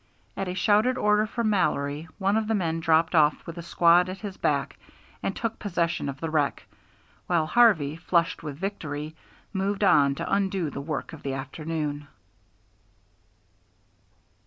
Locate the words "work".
10.81-11.13